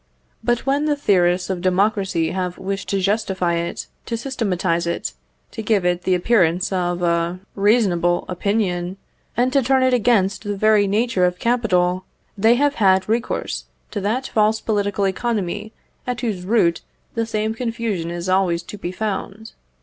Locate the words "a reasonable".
7.03-8.25